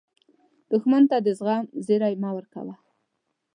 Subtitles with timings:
[0.71, 2.75] دښمن ته د زغم زیری مه ورکوه